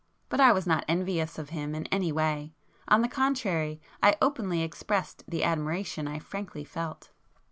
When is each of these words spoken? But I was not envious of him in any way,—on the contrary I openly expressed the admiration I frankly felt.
But 0.29 0.39
I 0.41 0.51
was 0.51 0.65
not 0.65 0.83
envious 0.87 1.37
of 1.37 1.51
him 1.51 1.75
in 1.75 1.85
any 1.91 2.11
way,—on 2.11 3.03
the 3.03 3.07
contrary 3.07 3.79
I 4.01 4.15
openly 4.19 4.63
expressed 4.63 5.23
the 5.27 5.43
admiration 5.43 6.07
I 6.07 6.17
frankly 6.17 6.63
felt. 6.63 7.11